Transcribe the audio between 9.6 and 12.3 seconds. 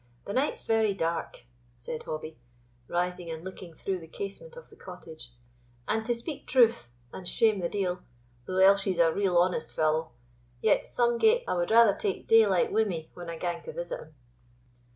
fallow, yet somegate I would rather take